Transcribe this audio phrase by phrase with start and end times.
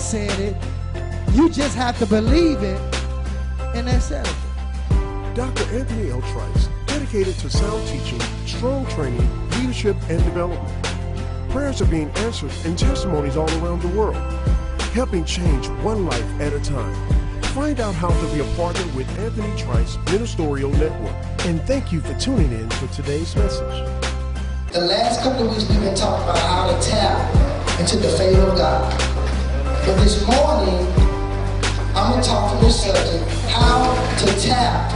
[0.00, 0.56] God said it.
[1.34, 2.80] You just have to believe it,
[3.74, 4.24] and that's it.
[5.34, 5.64] Dr.
[5.76, 6.22] Anthony L.
[6.22, 10.86] Trice, dedicated to sound teaching, strong training, leadership, and development.
[11.50, 14.16] Prayers are being answered and testimonies all around the world,
[14.94, 16.94] helping change one life at a time.
[17.52, 21.14] Find out how to be a partner with Anthony Trice Ministerial Network.
[21.40, 23.86] And thank you for tuning in for today's message.
[24.72, 28.40] The last couple of weeks we've been talking about how to tap into the favor
[28.40, 29.19] of God.
[29.90, 30.86] But this morning,
[31.96, 34.92] I'm going to talk from this subject, how to tap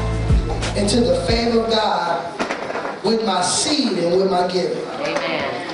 [0.76, 4.86] into the favor of God with my seed and with my giving.
[5.00, 5.66] Amen.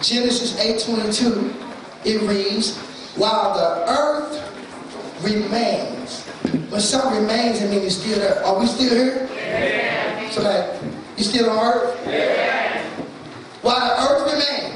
[0.00, 0.54] Genesis
[0.86, 1.52] 8.22,
[2.04, 2.78] it reads,
[3.16, 6.22] while the earth remains.
[6.70, 8.44] When something remains, it means it's still there.
[8.46, 9.28] Are we still here?
[9.34, 10.30] Yeah.
[10.30, 10.80] So that,
[11.16, 12.06] you still on earth?
[12.06, 12.84] Yeah.
[13.62, 14.75] While the earth remains.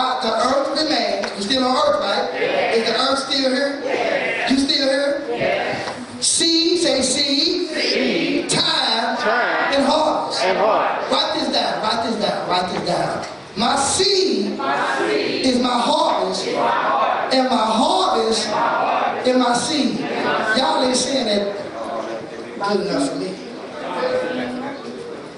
[0.00, 2.30] While the earth remains, we still on earth, right?
[2.40, 2.72] Yeah.
[2.72, 3.82] Is the earth still here?
[3.84, 4.50] Yeah.
[4.50, 5.26] You still here?
[5.28, 6.20] Yeah.
[6.20, 7.68] Seed, say seed.
[7.68, 8.48] Seed.
[8.48, 9.18] Time.
[9.18, 9.74] Time.
[9.74, 10.42] And harvest.
[10.42, 11.12] And harvest.
[11.12, 13.26] Write this down, write this down, write this down.
[13.58, 17.34] My seed, My seed is my harvest, is my heart.
[17.34, 20.00] and my harvest My heart is my seed.
[20.00, 20.56] is my seed.
[20.62, 21.56] Y'all ain't saying that
[22.72, 23.34] good enough for me.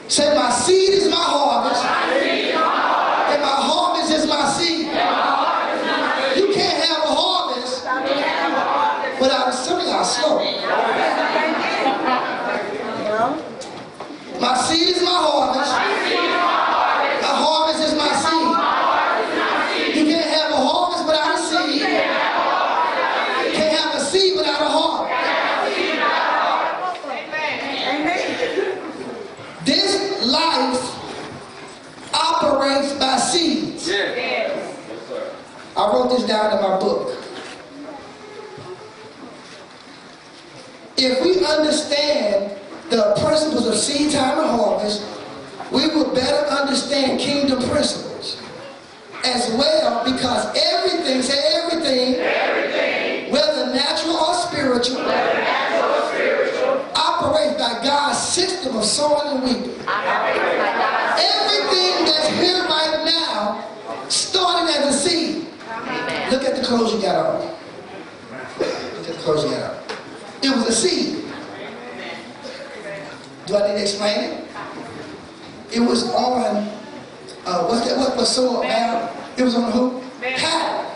[0.09, 3.33] Say my seed is my harvest, My seed is my heart.
[3.33, 4.87] and my harvest is my seed.
[4.87, 6.45] And my heart is my seed.
[6.49, 7.89] You can't have a harvest You
[8.23, 9.21] have a heart.
[9.21, 10.39] without a some of y'all slow.
[14.43, 19.95] My seed is my harvest, My harvest is my seed.
[19.95, 21.81] You can't have a harvest without a seed.
[21.81, 21.87] You.
[23.55, 24.69] Can't have a seed without a
[25.71, 26.75] seed without a heart.
[29.65, 30.83] This life
[32.12, 33.89] operates by seeds.
[35.77, 37.16] I wrote this down in my book.
[40.97, 42.31] If we understand
[43.32, 45.09] principles of seed time and harvest,
[45.72, 48.43] we will better understand kingdom principles
[49.25, 56.84] as well because everything, say everything, Everything, whether natural or spiritual, whether natural or spiritual,
[56.94, 59.81] operates by God's system of sowing and reaping.
[59.88, 63.65] Operates by God's Everything that's here right now
[64.10, 65.47] started as a seed.
[65.71, 66.31] Amen.
[66.31, 67.41] Look at the clothes you got on.
[68.59, 69.97] Look at the clothes you got on.
[70.42, 71.22] It was a seed.
[73.47, 74.44] Do I need to explain it?
[75.72, 76.69] It was on,
[77.47, 79.16] uh, what's that, what was so about?
[79.36, 80.03] It was on the hoop?
[80.20, 80.88] Pattern.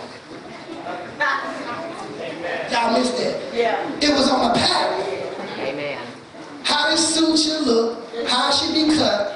[2.70, 3.54] Y'all missed that.
[3.54, 3.90] Yeah.
[4.00, 5.30] It was on a pattern.
[5.58, 5.98] Amen.
[6.62, 9.34] How this suit should look, how it should be cut,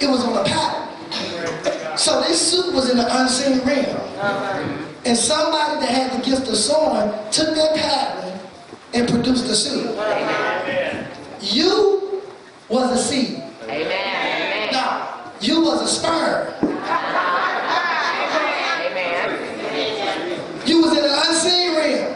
[0.00, 1.96] it was on a pattern.
[1.96, 4.86] So this suit was in the unseen realm.
[5.04, 8.40] And somebody that had the gift of sewing took that pattern
[8.92, 9.96] and produced the suit.
[11.40, 11.99] You
[12.70, 13.42] was a seed.
[13.64, 14.72] Amen.
[14.72, 16.54] Now, you was a sperm.
[18.86, 19.26] Amen.
[20.64, 22.14] You was in the unseen realm.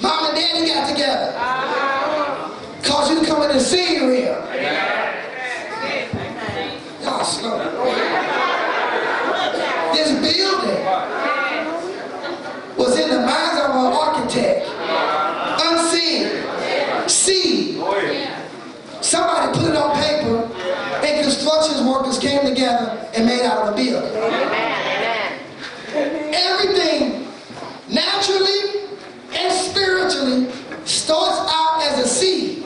[0.00, 1.32] Mom and daddy got together.
[2.82, 4.42] Caused you to come in the seen realm.
[7.02, 7.58] Y'all slow.
[9.92, 10.84] This building
[12.76, 14.66] was in the minds of an architect.
[15.62, 16.42] Unseen.
[17.08, 17.74] Seed.
[19.00, 20.50] Somebody put it on paper
[21.06, 24.10] and construction workers came together and made out of a building.
[24.16, 25.40] Amen.
[25.94, 26.34] Amen.
[26.34, 27.28] Everything
[27.88, 28.88] naturally
[29.34, 30.50] and spiritually
[30.86, 32.64] starts out as a seed.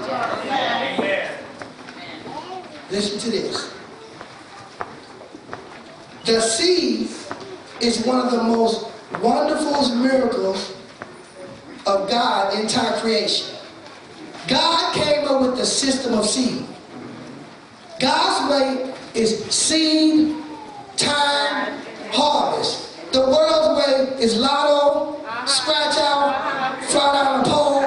[2.91, 3.75] Listen to this.
[6.49, 7.11] Seed
[7.81, 8.91] is one of the most
[9.23, 10.75] wonderful miracles
[11.87, 13.55] of God in entire creation.
[14.49, 16.65] God came up with the system of seed.
[18.01, 20.37] God's way is seed,
[20.97, 23.13] time, harvest.
[23.13, 27.83] The world's way is lotto, scratch out, fly down a pole,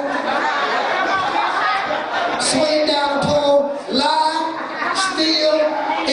[2.42, 5.62] swing down a pole, lie, steal,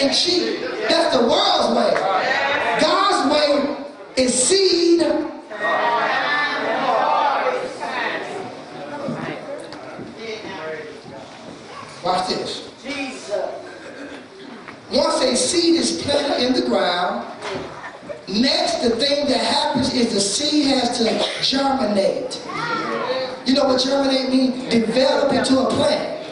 [0.01, 0.61] and cheat.
[0.89, 1.95] That's the world's way.
[2.81, 3.85] God's way
[4.19, 5.01] is seed.
[12.03, 12.65] Watch this.
[14.91, 17.27] Once a seed is planted in the ground,
[18.27, 21.05] next the thing that happens is the seed has to
[21.43, 22.43] germinate.
[23.47, 24.73] You know what germinate means?
[24.73, 26.27] Develop into a plant.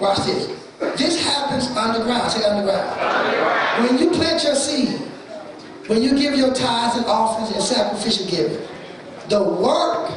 [0.00, 0.48] Watch this.
[0.96, 2.30] This happens underground.
[2.30, 3.88] Say underground.
[3.88, 5.07] When you plant your seed,
[5.88, 8.68] when you give your tithes and offerings and sacrificial giving,
[9.28, 10.12] the work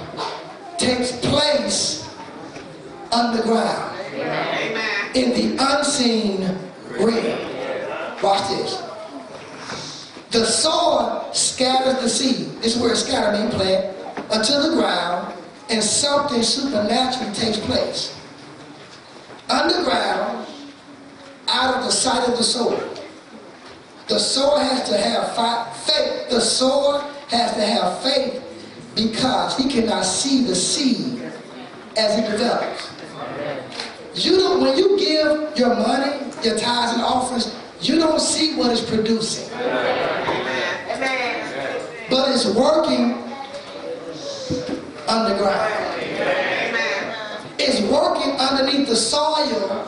[0.78, 2.08] takes place
[3.12, 3.98] underground.
[5.16, 6.44] In the unseen
[6.90, 8.22] realm.
[8.22, 10.12] Watch this.
[10.32, 12.62] The sower scatters the seed.
[12.62, 13.96] This is where scatter means plant
[14.32, 15.34] unto the ground,
[15.70, 18.18] and something supernatural takes place.
[19.50, 20.48] Underground,
[21.48, 22.80] out of the sight of the sower.
[24.12, 26.30] The sower has to have fi- faith.
[26.30, 27.00] The sower
[27.30, 28.44] has to have faith
[28.94, 31.22] because he cannot see the seed
[31.96, 32.90] as it develops.
[34.14, 38.72] You don't, when you give your money, your tithes and offerings, you don't see what
[38.72, 39.50] it's producing.
[42.10, 43.14] But it's working
[45.08, 45.74] underground.
[47.58, 49.88] It's working underneath the soil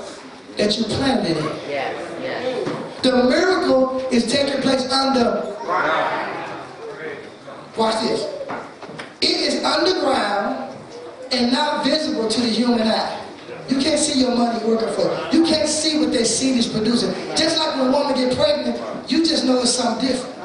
[0.55, 1.43] that you planted it.
[1.67, 2.72] Yes, yes.
[3.03, 5.53] The miracle is taking place under.
[7.75, 8.23] Watch this.
[9.19, 10.73] It is underground
[11.33, 13.19] and not visible to the human eye.
[13.67, 15.39] You can't see your money working for you.
[15.39, 17.11] You can't see what that seed is producing.
[17.35, 18.79] Just like when a woman get pregnant,
[19.11, 20.37] you just know it's something different.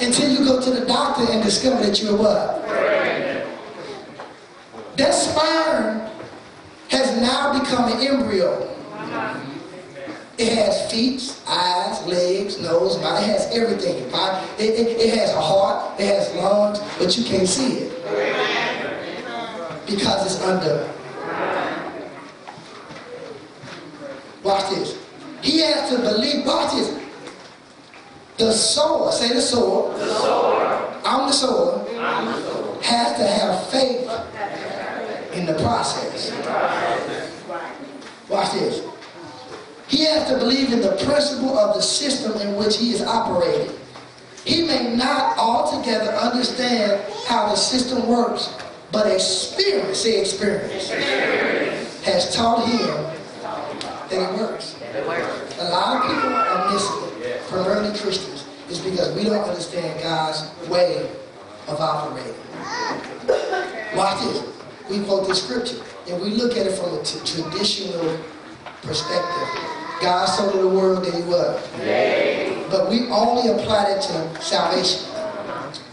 [0.00, 2.64] Until you go to the doctor and discover that you're what?
[4.96, 6.08] That sperm
[6.88, 8.68] has now become an embryo.
[10.40, 13.20] It has feet, eyes, legs, nose, mouth.
[13.22, 14.06] It has everything.
[14.58, 17.92] It, it, it has a heart, it has lungs, but you can't see it.
[19.86, 20.90] Because it's under.
[24.42, 24.98] Watch this.
[25.42, 26.98] He has to believe, watch this.
[28.38, 29.92] The sower, say the sower.
[29.98, 31.00] The sower.
[31.04, 31.84] I'm the sower.
[32.82, 34.08] Has to have faith
[35.34, 36.32] in the process.
[38.30, 38.89] Watch this.
[39.90, 43.74] He has to believe in the principle of the system in which he is operating.
[44.44, 48.54] He may not altogether understand how the system works,
[48.92, 50.90] but experience, say experience,
[52.04, 52.86] has taught him
[54.10, 54.76] that it works.
[55.58, 60.48] A lot of people are missing it, primarily Christians, is because we don't understand God's
[60.68, 61.10] way
[61.66, 62.34] of operating.
[63.96, 64.44] Watch this.
[64.88, 68.18] We quote the scripture and we look at it from a traditional
[68.82, 69.79] perspective.
[70.00, 71.60] God so did the world that he was.
[72.70, 75.00] But we only apply that to salvation,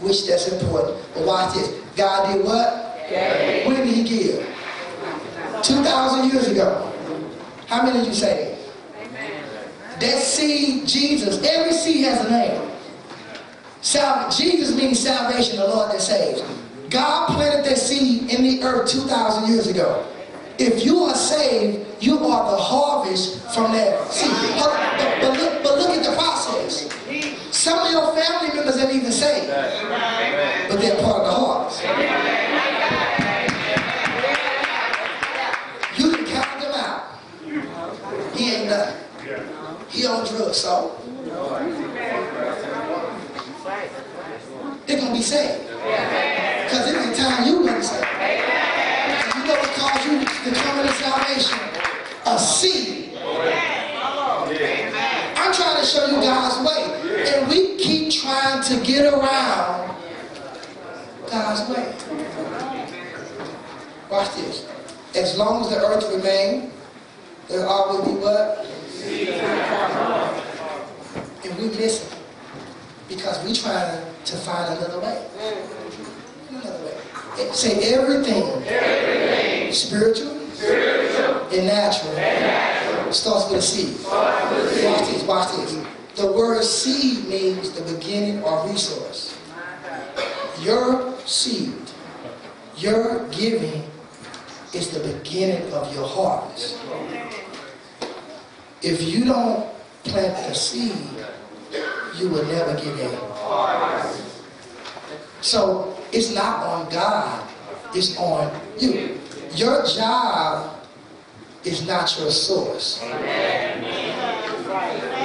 [0.00, 0.96] which that's important.
[1.14, 1.68] But watch this.
[1.96, 2.96] God did what?
[3.66, 4.46] When did he give?
[5.62, 6.92] 2,000 years ago.
[7.66, 8.56] How many did you say?
[10.00, 12.70] That seed, Jesus, every seed has a name.
[13.80, 16.42] Sal- Jesus means salvation, the Lord that saves.
[16.88, 20.06] God planted that seed in the earth 2,000 years ago.
[20.58, 24.30] If you are saved, you are the harvest from that seed.
[24.58, 26.88] But, but- look, but look at the process.
[27.54, 31.82] Some of your family members ain't even saved, but they're part of the harvest.
[35.98, 37.02] You can count them out.
[38.36, 38.94] He ain't nothing.
[39.88, 41.00] He on drugs, so
[44.86, 45.66] they're gonna be saved.
[45.66, 48.06] Because it's the time you gonna be saved.
[49.34, 51.58] You know what caused you to come into salvation?
[52.58, 53.16] A seed.
[55.36, 56.82] I'm trying to show you God's way.
[57.32, 59.94] And we keep trying to get around
[61.30, 61.94] God's way.
[64.10, 64.66] Watch this.
[65.14, 66.72] As long as the earth remains,
[67.48, 68.66] there always be what?
[71.44, 72.14] And we it.
[73.08, 75.26] Because we trying to find another way.
[76.50, 77.52] Another way.
[77.52, 79.72] Say everything.
[79.72, 80.37] Spiritual.
[80.60, 83.12] And natural.
[83.12, 83.96] Starts with a seed.
[84.04, 85.76] Watch this, watch this.
[86.16, 89.38] The word seed means the beginning or resource.
[90.60, 91.74] Your seed,
[92.76, 93.84] your giving
[94.74, 96.78] is the beginning of your harvest.
[98.82, 99.68] If you don't
[100.04, 100.96] plant the seed,
[102.16, 103.18] you will never get any.
[105.40, 107.48] So it's not on God,
[107.94, 109.20] it's on you.
[109.54, 110.76] Your job
[111.64, 113.00] is not your source.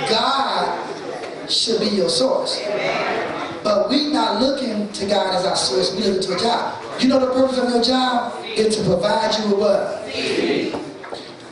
[0.10, 2.62] God should be your source.
[3.64, 6.84] But we not looking to God as our source, we looking to a job.
[7.00, 8.44] You know the purpose of your job?
[8.46, 10.04] Is to provide you with what?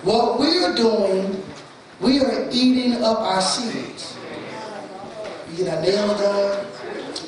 [0.03, 1.43] What we're doing,
[1.99, 4.17] we are eating up our seeds.
[5.49, 6.65] We get our nails done,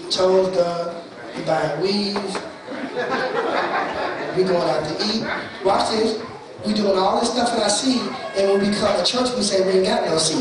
[0.09, 0.95] toes done,
[1.35, 2.37] we buying weaves,
[4.35, 5.23] we going out to eat.
[5.63, 6.21] Watch this.
[6.65, 8.01] We doing all this stuff in our seed,
[8.37, 10.37] and when we come to church, we say we ain't got no seed.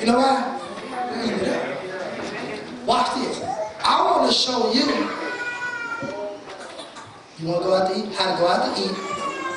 [0.00, 0.56] You know why?
[2.86, 3.42] Watch this.
[3.84, 4.86] I want to show you.
[7.38, 8.14] You want to go out to eat?
[8.14, 8.96] How to go out to eat?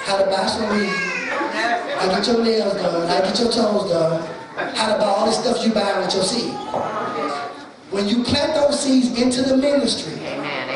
[0.03, 0.89] How to buy some weed?
[0.89, 3.07] How to get your nails done?
[3.07, 4.21] How to get your toes done?
[4.75, 6.53] How to buy all this stuff you buy with your seed?
[7.89, 10.22] When you plant those seeds into the ministry.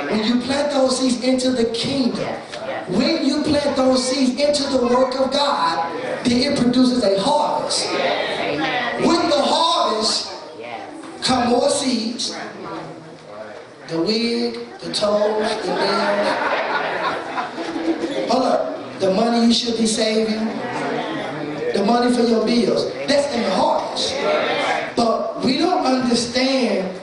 [0.10, 2.26] When you plant those seeds into the kingdom,
[2.90, 5.92] when you plant those seeds into the work of God,
[6.24, 7.88] then it produces a harvest.
[7.90, 9.08] Amen.
[9.08, 10.82] With the harvest Yes.
[11.22, 12.36] come more seeds.
[13.88, 16.28] The wig, the toes, the nails.
[18.30, 19.00] Hold up.
[19.00, 20.46] The money you should be saving.
[21.74, 22.92] The money for your bills.
[23.08, 24.16] That's in the harvest.
[24.96, 27.00] But we don't understand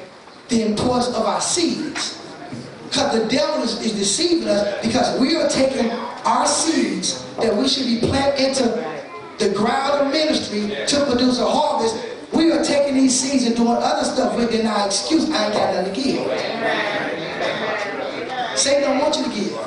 [0.48, 2.20] the importance of our seeds.
[2.94, 7.66] Because the devil is, is deceiving us because we are taking our seeds that we
[7.66, 8.62] should be planted into
[9.40, 11.96] the ground of ministry to produce a harvest.
[12.32, 14.62] We are taking these seeds and doing other stuff with it.
[14.62, 16.24] Now, excuse, I ain't got nothing to give.
[18.56, 19.58] Satan don't want you to give.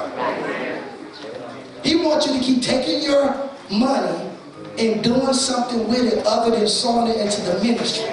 [1.84, 4.32] He wants you to keep taking your money
[4.80, 8.06] and doing something with it other than sowing it into the ministry.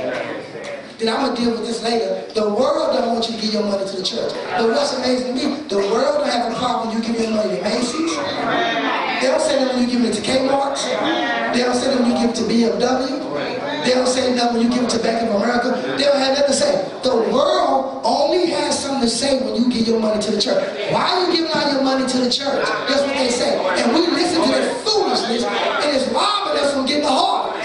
[0.98, 2.13] Then I'm gonna deal with this later.
[2.34, 4.34] The world don't want you to give your money to the church.
[4.58, 7.30] But what's amazing to me, the world don't have a problem when you give your
[7.30, 8.10] money to Macy's.
[9.22, 10.74] They don't say that when you give it to Kmart.
[11.54, 13.86] They don't say that when you give it to BMW.
[13.86, 15.78] They don't say that when you give it to Bank of America.
[15.96, 16.74] They don't have nothing to say.
[17.06, 20.58] The world only has something to say when you give your money to the church.
[20.90, 22.66] Why are you giving all your money to the church?
[22.90, 23.54] That's what they say.
[23.78, 27.63] And we listen to their foolishness, and it's robbing us from getting the harvest.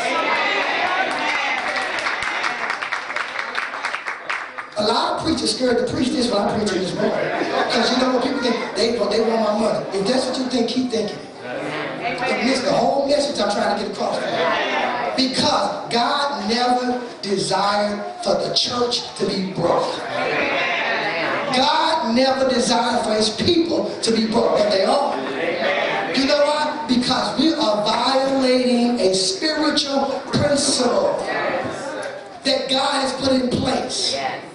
[4.79, 7.11] A lot of preachers scared to preach this when I'm preaching this morning.
[7.11, 8.55] Because you know what people think?
[8.77, 9.85] They, they want my money.
[9.91, 11.19] If that's what you think, keep thinking.
[11.19, 14.15] You miss the whole message I'm trying to get across.
[15.17, 19.99] Because God never desired for the church to be broke.
[21.53, 25.17] God never desired for his people to be broke, but they are.
[26.15, 26.85] You know why?
[26.87, 31.17] Because we are violating a spiritual principle
[32.45, 34.13] that God has put in place.
[34.13, 34.48] Yes.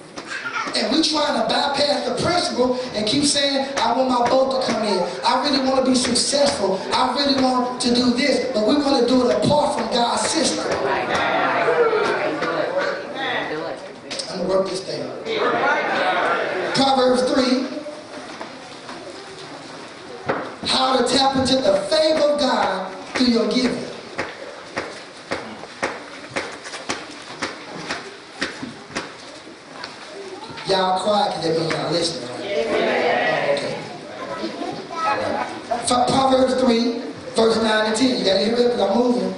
[0.77, 4.73] And we trying to bypass the principle and keep saying, I want my boat to
[4.73, 4.99] come in.
[5.25, 6.81] I really want to be successful.
[6.93, 8.53] I really want to do this.
[8.53, 10.67] But we want to do it apart from God's system.
[14.31, 15.03] I'm going to work this thing.
[16.75, 17.69] Proverbs 3.
[20.67, 23.94] How to tap into the favor of God through your giving.
[30.67, 32.29] Y'all quiet because that means y'all listening.
[32.31, 33.77] Oh, okay.
[35.87, 37.01] Pro- Proverbs 3,
[37.37, 38.19] verse 9 and 10.
[38.19, 39.35] You got to hear it because I'm moving.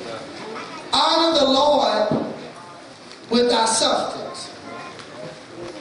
[0.92, 2.26] Honor the Lord
[3.30, 4.48] with thy substance.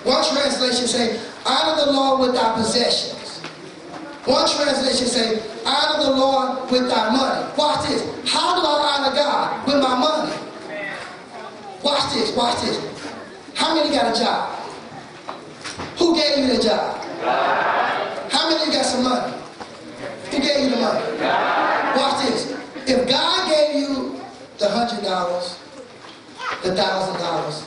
[0.04, 3.40] One translation say, honor the Lord with thy possessions.
[4.26, 7.54] One translation say, honor the Lord with thy money.
[7.56, 8.02] Watch this.
[8.28, 9.68] How do I honor God?
[9.68, 10.34] With my money.
[11.84, 12.80] Watch this, watch this.
[13.54, 14.55] How many got a job?
[15.98, 17.02] Who gave you the job?
[18.32, 19.34] How many of you got some money?
[20.32, 21.02] Who gave you the money?
[21.98, 22.52] Watch this.
[22.88, 24.20] If God gave you
[24.58, 25.58] the hundred dollars,
[26.64, 27.66] the thousand dollars,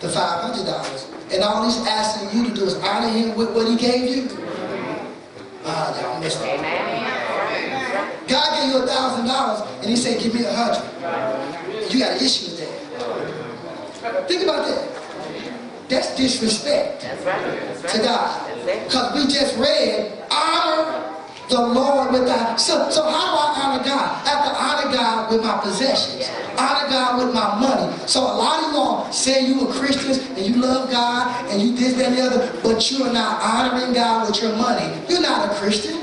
[0.00, 3.54] the five hundred dollars, and all he's asking you to do is honor him with
[3.54, 4.28] what he gave you,
[5.64, 6.60] ah, y'all missed it.
[8.28, 10.84] God gave you a thousand dollars, and he said, "Give me a hundred.
[11.92, 14.28] You got an issue with that.
[14.28, 15.03] Think about that.
[15.94, 17.40] That's disrespect That's right.
[17.40, 17.92] That's right.
[17.92, 18.84] to God.
[18.84, 21.04] Because we just read, honor
[21.48, 22.56] the Lord with thy.
[22.56, 24.26] So, so how do I honor God?
[24.26, 26.28] I have to honor God with my possessions.
[26.58, 27.96] Honor God with my money.
[28.08, 31.62] So a lot of you all say you are Christians and you love God and
[31.62, 35.00] you this, that, and the other, but you are not honoring God with your money.
[35.08, 35.94] You're not a Christian.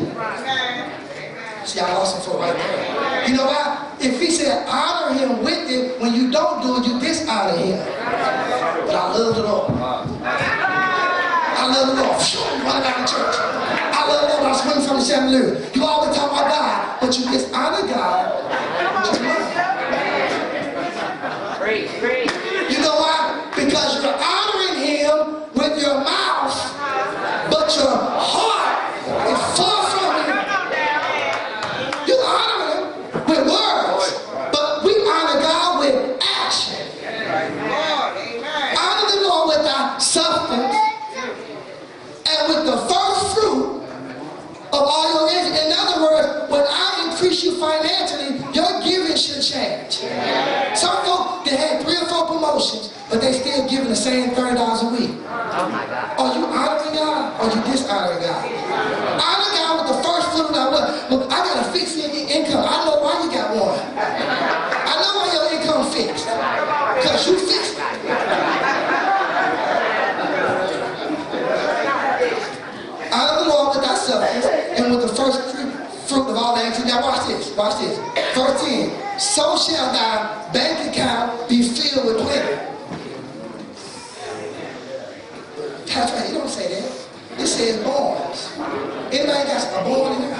[1.66, 3.28] See, I lost him for right there.
[3.28, 3.91] You know why?
[4.04, 7.78] If he said honor him with it, when you don't do it, you dishonor him.
[7.78, 9.72] But I love the Lord.
[9.72, 12.22] I love the Lord.
[12.22, 13.36] Phew, Run down the church.
[13.38, 14.48] I love the Lord.
[14.50, 15.70] I swing from the chandelier.
[15.76, 18.34] You always talk about God, but you dishonor God.
[19.06, 19.52] with your money.
[21.60, 21.90] Preach.
[22.02, 22.32] Preach.
[22.72, 23.52] You know why?
[23.56, 26.58] Because you're honoring him with your mouth,
[27.52, 28.98] but your heart
[29.30, 30.40] is far from him.
[32.08, 32.82] You honor him
[33.30, 36.82] with words, but we honor God with action.
[38.78, 40.76] Honor the Lord with our substance
[42.26, 43.84] and with the first fruit
[44.74, 45.62] of all your increase.
[45.66, 47.44] In other words, when I increase
[49.52, 49.94] change.
[50.78, 54.56] Some folk that had three or four promotions, but they still giving the same thirty
[54.56, 55.12] dollars a week.
[55.26, 56.20] Oh my God.
[56.20, 58.46] Are you honoring God or you dishonoring God?
[59.20, 61.12] Honor God with the first fruit of that?
[61.12, 62.64] Look, I got a fixed in- income.
[62.64, 63.80] I know why you got one.
[63.98, 66.26] I know why your income fixed.
[66.26, 67.82] Because you fixed it.
[73.12, 74.46] Honor the Lord with thy substance
[74.80, 75.72] and with the first fruit
[76.08, 76.72] fruit of all that.
[76.88, 77.56] Now watch this.
[77.56, 77.98] Watch this.
[78.72, 79.20] Verse 10.
[79.20, 82.56] So shall thy bank account be filled with plenty.
[85.86, 86.28] That's right.
[86.28, 86.92] he don't say that.
[87.38, 88.58] It says borns.
[89.12, 90.38] Anybody got a born in there?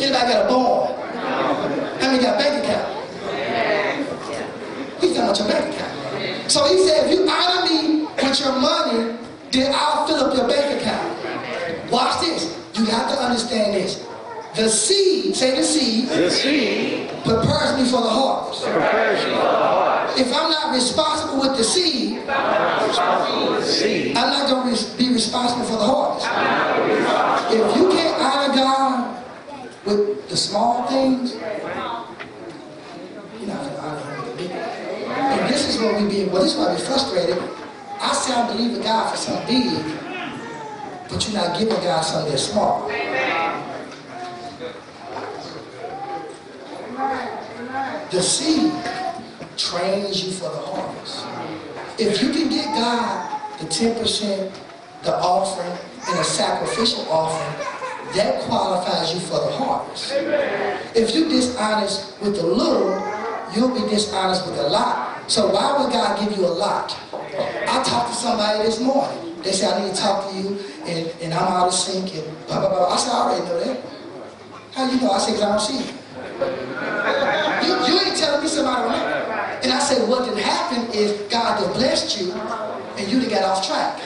[0.00, 0.94] Anybody got a born?
[2.00, 2.88] How many got a bank account?
[5.00, 6.50] He's talking about your bank account.
[6.50, 9.18] So he said, if you honor me with your money,
[9.50, 10.65] then I'll fill up your bank
[13.08, 14.04] To understand this.
[14.56, 18.64] The seed, say the seed, The seed prepares me for the harvest.
[18.64, 20.18] prepares you for the harvest.
[20.20, 25.64] If I'm not responsible with the seed, The seed I'm not going to be responsible
[25.64, 26.26] for the harvest.
[27.52, 29.24] If you can't honor God
[29.84, 32.16] with the small things, you're not
[33.38, 34.50] going to honor Him with the big.
[34.50, 37.38] And this is what we be, well, this is why we frustrated.
[38.00, 39.72] I say I believe in God for something big,
[41.08, 42.88] but you're not giving God something that's small.
[48.10, 48.72] The seed
[49.56, 51.26] trains you for the harvest.
[51.98, 54.52] If you can get God the 10%,
[55.02, 57.66] the offering, and a sacrificial offering,
[58.14, 60.12] that qualifies you for the harvest.
[60.94, 62.90] If you're dishonest with the little,
[63.54, 65.30] you'll be dishonest with a lot.
[65.30, 66.96] So why would God give you a lot?
[67.12, 69.25] I talked to somebody this morning.
[69.46, 72.46] They say, I need to talk to you, and, and I'm out of sync, and
[72.48, 72.92] blah, blah, blah.
[72.92, 73.80] I said, I already know that.
[74.72, 75.12] How you know?
[75.12, 75.84] I said, because I don't see you.
[77.62, 79.06] You, you ain't telling me somebody know.
[79.62, 83.44] And I said, what did happen is God had blessed you and you done got
[83.44, 84.00] off track.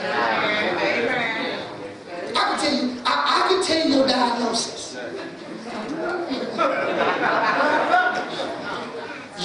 [2.36, 4.96] I can tell you, I, I can tell you your diagnosis.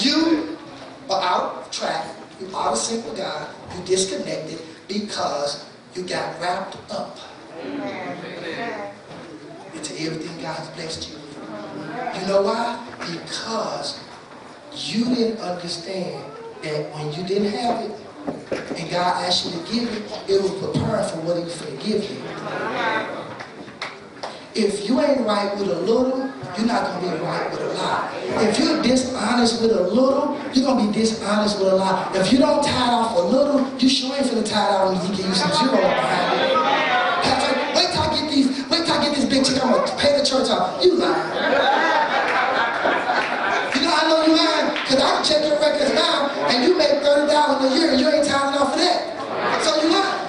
[0.04, 0.58] You
[1.10, 2.06] are out of track,
[2.42, 7.18] you out of sync with God, you disconnected because you got wrapped up
[9.74, 11.16] into everything God's blessed you.
[12.20, 12.86] You know why?
[13.00, 14.02] Because
[14.74, 16.22] you didn't understand
[16.64, 17.92] that when you didn't have it,
[18.78, 21.78] and God asked you to give it, it was preparing for what He was going
[21.78, 22.18] to give you.
[24.54, 26.25] If you ain't right with a little,
[26.58, 28.12] you're not going to be right with a lot.
[28.44, 32.16] If you're dishonest with a little, you're going to be dishonest with a lot.
[32.16, 34.88] If you don't tie it off a little, you sure ain't finna tie it out
[34.92, 36.56] when He give you some zero behind it.
[37.76, 39.96] Wait till I get these, wait till I get this big check, I'm going to
[39.98, 40.84] pay the church off.
[40.84, 41.36] You lying.
[43.76, 46.78] You know, I know you lying because I can check your records now and you
[46.78, 49.12] make thirty thousand a year and you ain't timing off of that.
[49.62, 50.24] So you lying.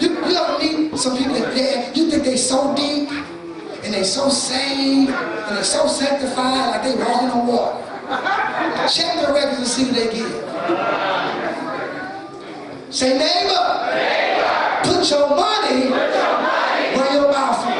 [0.00, 3.10] You, you ever meet some people that you think they so deep
[3.92, 7.76] and they so saved and they so sanctified like they walking on water.
[8.88, 10.32] Check their records and see what they give.
[12.88, 13.60] Say neighbor,
[14.82, 15.90] put your money
[16.96, 17.72] where your mouth is.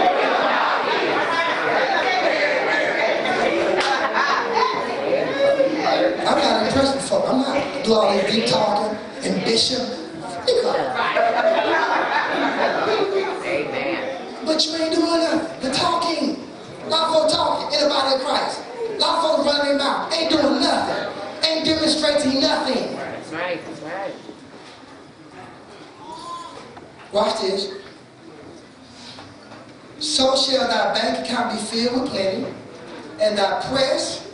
[6.29, 7.25] I'm not impressed with folk.
[7.27, 9.81] I'm not do all this deep talking and bishop.
[13.47, 14.13] Amen.
[14.45, 15.61] But you ain't doing nothing.
[15.63, 16.37] The talking.
[16.85, 18.63] A lot of folks talking in the body of Christ.
[18.89, 20.13] A lot of folks running their mouth.
[20.15, 21.49] Ain't doing nothing.
[21.49, 22.97] Ain't demonstrating nothing.
[22.97, 23.61] That's right.
[23.65, 24.15] That's right.
[27.13, 27.73] Watch this.
[29.99, 32.47] So shall thy bank account be filled with plenty,
[33.21, 34.29] and thy press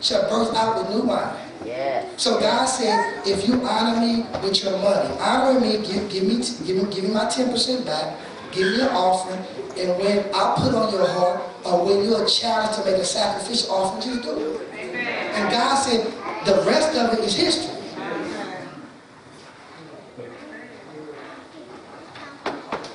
[0.00, 1.34] shall burst out with new wine.
[1.64, 2.04] Yeah.
[2.16, 6.42] So God said, if you honor me with your money, honor me, give, give me,
[6.66, 8.18] give me, give me my ten percent back,
[8.50, 9.40] give me an offering,
[9.78, 13.72] and when I put on your heart, or when you're challenged to make a sacrificial
[13.72, 14.72] offering, just do it.
[14.74, 16.06] And God said,
[16.44, 17.78] the rest of it is history.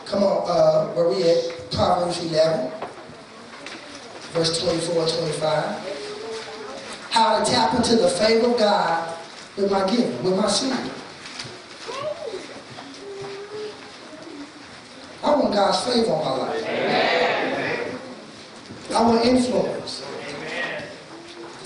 [0.06, 1.72] Come on, uh, where we at?
[1.72, 2.72] Proverbs 11,
[4.32, 5.98] verse 24 and 25
[7.18, 9.18] how to tap into the favor of God
[9.58, 10.72] with my giving, with my seed.
[15.24, 17.27] I want God's favor on my life.
[18.98, 20.04] I want influence.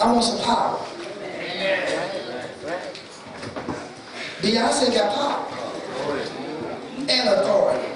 [0.02, 0.78] I want some power.
[4.42, 5.48] Beyonce got power
[7.08, 7.88] and authority.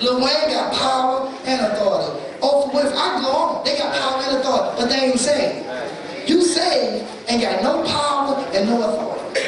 [0.00, 2.22] Lil Wayne got power and authority.
[2.40, 3.64] Oprah Winfrey, I go on.
[3.66, 5.66] They got power and authority, but they ain't saved.
[6.26, 9.40] You saved and got no power and no authority.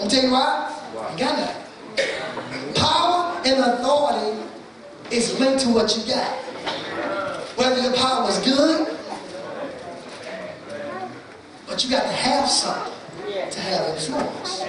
[0.00, 1.12] I'm tell you why?
[1.12, 2.74] You got nothing.
[2.74, 4.42] Power and authority
[5.12, 6.42] is linked to what you got.
[7.56, 8.98] Whether your power is good,
[11.72, 12.92] but you got to have something
[13.50, 14.62] to have influence.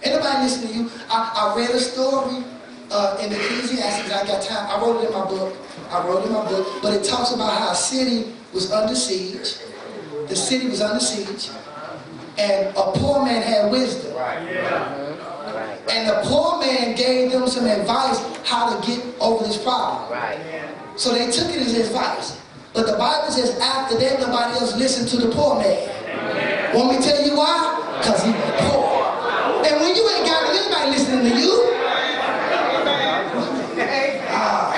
[0.00, 0.90] Anybody listen to you?
[1.10, 2.44] I, I read a story
[2.92, 4.12] uh, in Ecclesiastes.
[4.12, 4.70] I got time.
[4.70, 5.56] I wrote it in my book.
[5.90, 6.68] I wrote it in my book.
[6.82, 9.56] But it talks about how a city was under siege.
[10.28, 11.50] The city was under siege.
[12.38, 14.16] And a poor man had wisdom.
[15.90, 20.12] And the poor man gave them some advice how to get over this problem.
[20.12, 20.38] Right.
[20.94, 22.40] So they took it as advice.
[22.72, 25.93] But the Bible says after that, nobody else listened to the poor man.
[26.74, 27.98] Want me to tell you why?
[27.98, 29.04] Because he poor.
[29.66, 31.52] And when you ain't got anybody listening to you,
[34.30, 34.74] ah,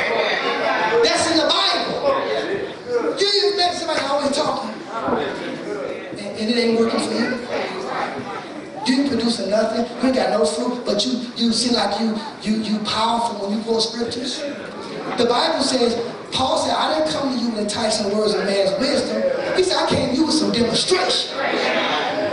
[1.03, 3.19] that's in the Bible.
[3.19, 4.75] You even met somebody always talking,
[6.19, 7.47] and, and it ain't working for you.
[8.87, 9.85] You ain't producing nothing.
[9.99, 13.59] You ain't got no fruit, but you you seem like you you you powerful when
[13.59, 14.39] you quote scriptures.
[15.19, 15.95] The Bible says,
[16.33, 19.23] Paul said, I didn't come to you with enticing words of man's wisdom.
[19.57, 21.33] He said, I came to you with some demonstration.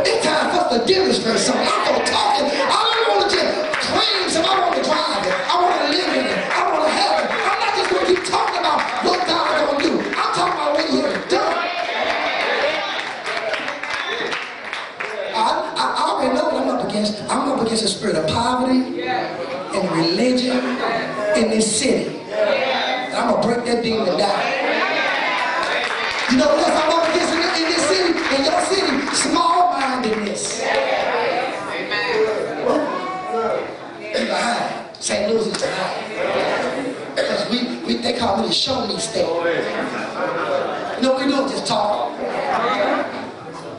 [0.04, 1.64] It's time for us to demonstrate something.
[1.64, 2.52] I'm not talking.
[2.52, 3.48] I don't want to just
[3.80, 4.52] claim something.
[4.52, 5.36] I want to drive it.
[5.48, 6.40] I want to live in it.
[6.52, 7.28] I want to have it.
[7.32, 9.94] I'm not just going to keep talking about what God's going to do.
[10.20, 11.56] I'm talking about what he has done.
[15.32, 15.48] I,
[15.80, 17.24] I, I already know what I'm up against.
[17.32, 20.60] I'm up against a spirit of poverty and religion
[21.40, 22.20] in this city.
[22.20, 24.64] And I'm gonna break that demon down.
[26.34, 29.16] You know what else I'm up against in, in this city, in your city?
[29.16, 30.62] Small-mindedness.
[34.00, 34.96] We behind.
[35.00, 35.30] St.
[35.30, 37.16] Louis is behind.
[37.16, 39.26] Because we, we, they call me the show me state.
[41.02, 42.18] No, we don't just talk.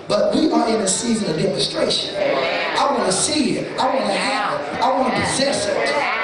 [0.06, 2.14] But we are in a season of demonstration.
[2.16, 3.78] I want to see it.
[3.78, 4.80] I want to have it.
[4.82, 6.14] I want to possess it.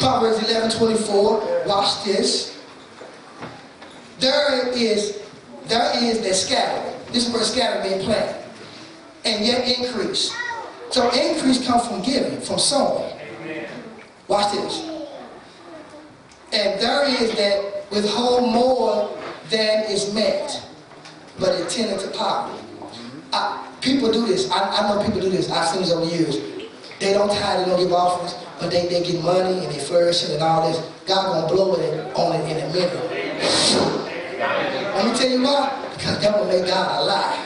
[0.00, 1.64] Proverbs 11, 24.
[1.66, 2.60] Watch this.
[4.18, 5.22] There is,
[5.66, 6.92] there is that scatter.
[7.12, 8.42] This is where scatter being planted.
[9.24, 10.34] And yet increase.
[10.90, 13.15] So increase comes from giving, from sowing.
[14.28, 14.82] Watch this.
[16.52, 19.16] And there is that withhold more
[19.50, 20.62] than is met,
[21.38, 22.62] but intended to poverty.
[23.32, 24.50] I, people do this.
[24.50, 25.50] I, I know people do this.
[25.50, 26.36] I've seen this over the years.
[26.98, 30.32] They don't tithe, they don't give offerings, but they, they get money and they flourishing
[30.32, 30.78] and all this.
[31.06, 32.94] God gonna blow it on it in a minute.
[34.38, 35.82] Let me tell you why.
[35.94, 37.36] Because that will make God a lie.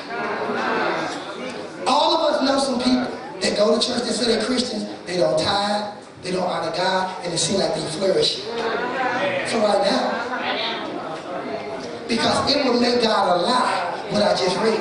[1.87, 5.17] All of us know some people that go to church, they say they're Christians, they
[5.17, 8.43] don't tithe, they don't honor God, and it seems like they flourish.
[9.51, 10.21] So right now,
[12.09, 14.81] because it will make God a lie what I just read.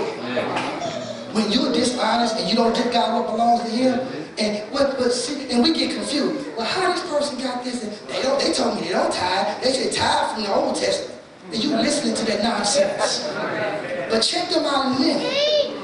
[1.34, 4.00] When you're dishonest and you don't give God what belongs to Him,
[4.40, 6.48] and what but see, and we get confused.
[6.56, 7.84] Well, how this person got this?
[7.84, 8.40] And they don't.
[8.40, 9.62] They told me they don't tithe.
[9.62, 11.22] They say tithe from the Old Testament.
[11.52, 13.28] And you listening to that nonsense.
[14.10, 15.76] But check them out in a minute.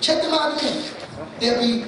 [0.00, 0.94] Check them out in a minute.
[1.42, 1.84] They'll be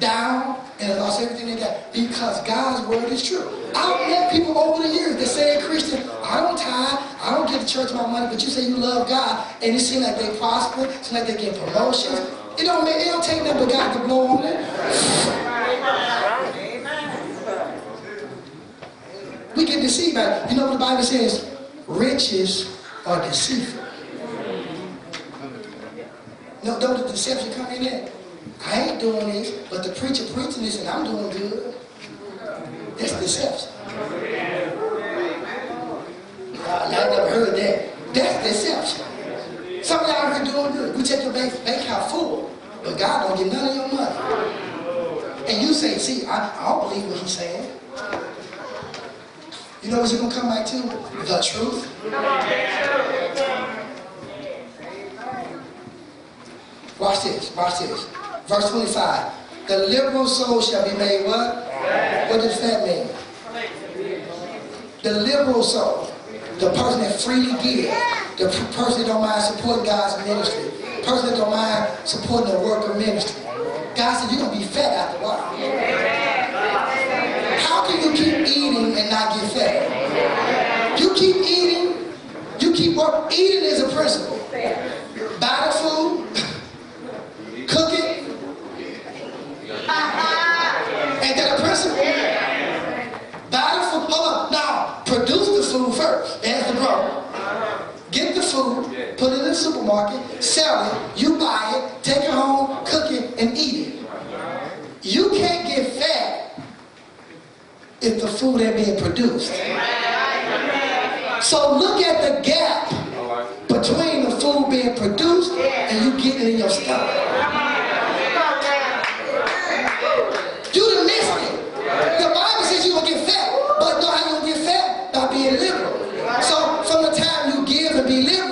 [0.00, 3.48] down and lost everything they got because God's word is true.
[3.72, 6.02] I've met people over the years that say Christian.
[6.24, 6.98] I don't tithe.
[7.22, 9.78] I don't give the church my money, but you say you love God, and it
[9.78, 10.86] seems like they prosper.
[10.86, 12.18] It seems like they get promotions.
[12.58, 12.96] It don't make.
[12.96, 14.56] It don't take nothing but God to blow on it.
[19.56, 20.50] We get deceived by it.
[20.50, 21.48] You know what the Bible says?
[21.86, 23.84] Riches are deceitful.
[26.64, 28.10] No, don't the deception come in there?
[28.66, 31.74] I ain't doing this, but the preacher preaching this and I'm doing good.
[32.96, 33.70] That's deception.
[36.66, 38.14] I never heard that.
[38.14, 39.04] That's deception.
[39.82, 40.96] Some of y'all here doing good.
[40.96, 42.50] We check your bank, bank account full,
[42.82, 44.16] but God don't get none of your money.
[45.46, 47.70] And you say, see, I, I don't believe what he's saying.
[49.82, 50.76] You know what you're going to come back to?
[51.26, 51.90] The truth.
[56.98, 58.23] Watch this, watch this.
[58.46, 59.32] Verse 25.
[59.68, 61.64] The liberal soul shall be made what?
[62.28, 63.08] What does that mean?
[65.02, 66.12] The liberal soul.
[66.58, 67.88] The person that freely gives.
[68.38, 70.64] The person that don't mind supporting God's ministry.
[70.64, 73.42] The person that don't mind supporting the work of ministry.
[73.96, 75.56] God said you're going to be fat after a while.
[77.60, 81.00] How can you keep eating and not get fat?
[81.00, 82.12] You keep eating,
[82.58, 83.38] you keep working.
[83.38, 84.38] Eating is a principle.
[85.40, 86.26] Buy the food,
[89.84, 91.92] Ain't that a person
[93.50, 94.08] buy the food
[94.50, 96.42] Now, produce the food first.
[96.42, 97.24] There's the problem.
[98.10, 98.84] Get the food,
[99.18, 103.38] put it in the supermarket, sell it, you buy it, take it home, cook it,
[103.40, 104.06] and eat it.
[105.02, 106.62] You can't get fat
[108.00, 109.52] if the food ain't being produced.
[111.42, 112.88] So look at the gap
[113.68, 117.63] between the food being produced and you getting in your stomach.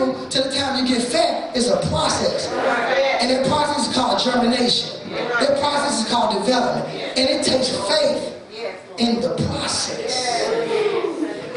[0.04, 2.50] Liberal to the time you get fat is a process.
[3.20, 5.10] And that process is called germination.
[5.10, 6.88] That process is called development.
[7.18, 8.38] And it takes faith
[8.98, 10.46] in the process.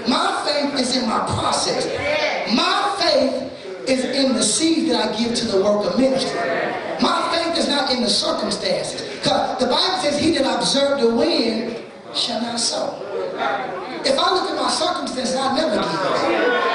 [0.07, 1.85] My faith is in my process.
[2.55, 6.39] My faith is in the seed that I give to the work of ministry.
[7.01, 9.01] My faith is not in the circumstances.
[9.19, 13.01] Because the Bible says, He that observe the wind shall not sow.
[14.05, 15.85] If I look at my circumstances, I'll never give.
[15.85, 16.74] And,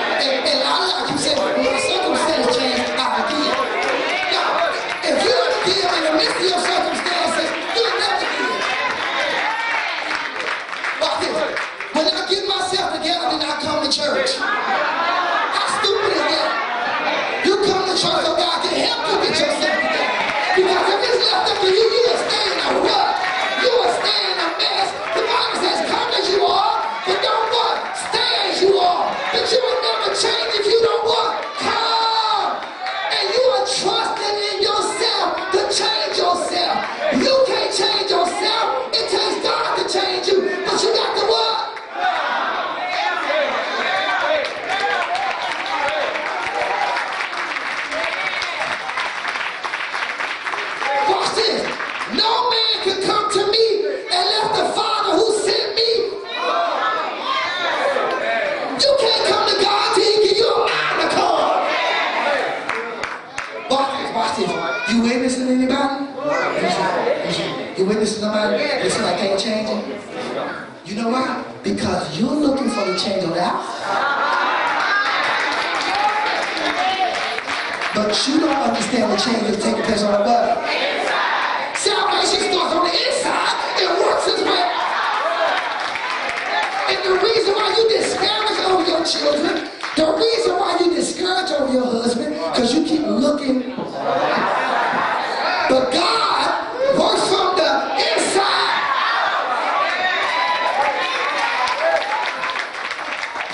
[67.90, 68.62] You witnessing somebody?
[68.62, 69.82] It seems like they ain't changing.
[70.86, 71.42] You know why?
[71.64, 73.82] Because you're looking for the change on the outside.
[77.92, 80.62] But you don't understand the change that's taking place on the bottom.
[81.74, 84.62] Salvation starts on the inside and works its way.
[86.94, 89.66] And the reason why you discourage over your children,
[89.98, 93.74] the reason why you discourage over your husband, because you keep looking.
[95.66, 98.78] But God works from the inside.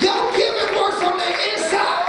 [0.01, 2.03] Your giving works from the inside.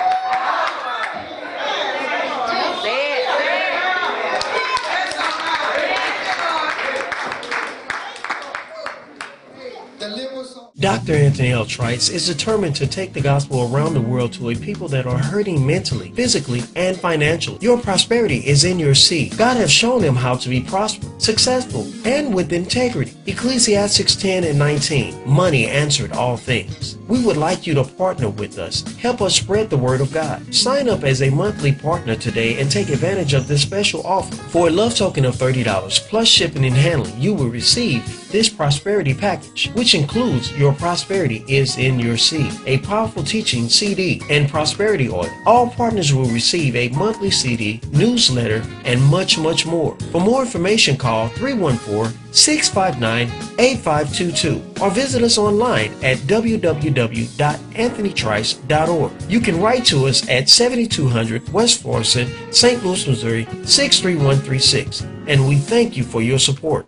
[9.99, 10.68] The liberal song.
[10.81, 11.15] Dr.
[11.15, 11.67] Anthony L.
[11.67, 15.19] Trice is determined to take the gospel around the world to a people that are
[15.19, 17.59] hurting mentally, physically, and financially.
[17.61, 19.37] Your prosperity is in your seed.
[19.37, 23.13] God has shown him how to be prosperous, successful, and with integrity.
[23.27, 25.29] Ecclesiastes 10 and 19.
[25.29, 26.97] Money answered all things.
[27.09, 28.83] We would like you to partner with us.
[28.99, 30.55] Help us spread the word of God.
[30.55, 34.37] Sign up as a monthly partner today and take advantage of this special offer.
[34.51, 39.15] For a love token of $30 plus shipping and handling, you will receive this prosperity
[39.15, 45.09] package, which includes Your Prosperity is in Your Seed, a powerful teaching CD, and prosperity
[45.09, 45.29] oil.
[45.47, 49.97] All partners will receive a monthly CD, newsletter, and much, much more.
[50.13, 59.13] For more information, call 314 659 8522 or visit us online at www.anthonytrice.org.
[59.29, 62.85] You can write to us at 7200 West Florissant, St.
[62.85, 66.87] Louis, Missouri 63136, and we thank you for your support.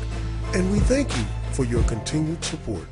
[0.56, 2.88] And we thank you for your continued support.